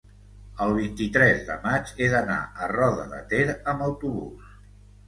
el 0.65 0.71
vint-i-tres 0.77 1.43
de 1.51 1.59
maig 1.67 1.93
he 1.99 2.09
d'anar 2.17 2.41
a 2.65 2.73
Roda 2.75 3.09
de 3.15 3.25
Ter 3.35 3.47
amb 3.53 3.89
autobús. 3.93 4.55